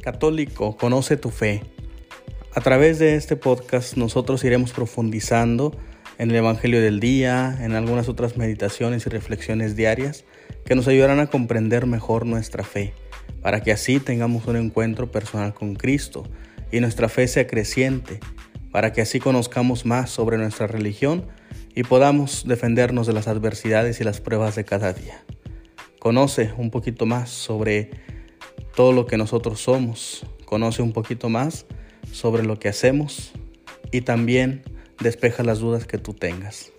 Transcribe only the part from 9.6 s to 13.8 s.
diarias que nos ayudarán a comprender mejor nuestra fe, para que